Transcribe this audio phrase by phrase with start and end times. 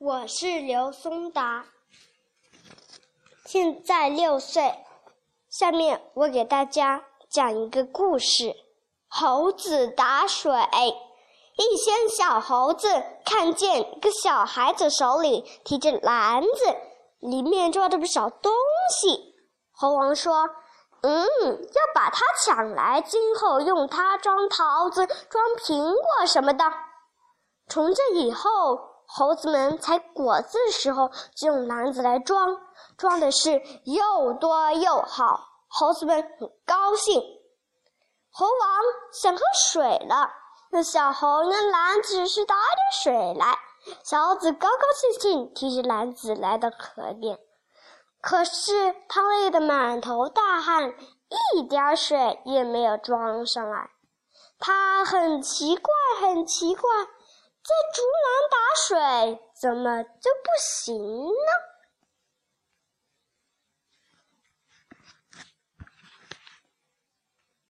[0.00, 1.64] 我是刘松达，
[3.44, 4.72] 现在六岁。
[5.50, 8.54] 下面我给大家讲一个故事：
[9.08, 10.52] 猴子打水。
[11.56, 12.88] 一些小猴子
[13.24, 16.76] 看见一个小孩子手里提着篮子，
[17.18, 18.52] 里面装着不少东
[19.00, 19.34] 西。
[19.72, 20.48] 猴王说
[21.02, 26.64] ：“嗯，要把它抢来，今后用它装桃子、装苹果什么的。”
[27.68, 28.78] 从这以后，
[29.10, 32.56] 猴子们采果子的时候就用篮子来装，
[32.96, 35.48] 装的是又多又好。
[35.66, 37.20] 猴子们很高兴。
[38.30, 38.80] 猴王
[39.12, 40.30] 想喝水了。
[40.70, 43.58] 那小猴拿篮子是打点水来，
[44.04, 47.38] 小猴子高高兴兴提着篮子来到河边，
[48.20, 50.92] 可是他累得满头大汗，
[51.54, 53.88] 一点水也没有装上来。
[54.58, 56.90] 他很奇怪，很奇怪，
[57.68, 58.56] 这竹篮打
[59.36, 60.96] 水怎么就不行
[61.28, 61.77] 呢？